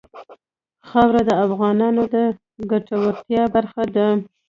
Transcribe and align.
خاوره 0.89 1.21
د 1.29 1.31
افغانانو 1.45 2.03
د 2.13 2.15
ګټورتیا 2.71 3.43
برخه 3.55 3.83
ده. 3.95 4.07